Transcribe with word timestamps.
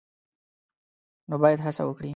نو 1.29 1.35
باید 1.43 1.59
هڅه 1.65 1.83
وکړي 1.85 2.09